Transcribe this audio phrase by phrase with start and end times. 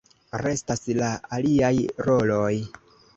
[0.41, 1.73] Restas la aliaj
[2.09, 2.55] roloj.